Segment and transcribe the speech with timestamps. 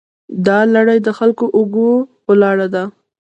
[0.45, 1.91] دا لړۍ د خلکو په اوږو
[2.29, 2.83] ولاړه ده.